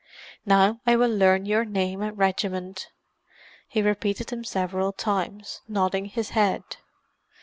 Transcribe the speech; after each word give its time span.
"Now 0.47 0.81
I 0.87 0.95
will 0.95 1.15
learn 1.15 1.45
your 1.45 1.63
name 1.63 2.01
and 2.01 2.17
regiment." 2.17 2.89
He 3.67 3.83
repeated 3.83 4.29
them 4.29 4.43
several 4.43 4.91
times, 4.93 5.61
nodding 5.67 6.05
his 6.05 6.31
head. 6.31 6.63